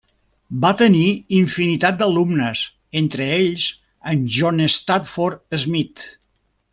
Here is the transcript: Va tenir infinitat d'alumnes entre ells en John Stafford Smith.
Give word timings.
Va 0.61 0.69
tenir 0.77 1.03
infinitat 1.39 1.99
d'alumnes 1.99 2.63
entre 3.03 3.27
ells 3.37 3.67
en 4.15 4.25
John 4.39 4.65
Stafford 4.77 5.59
Smith. 5.67 6.07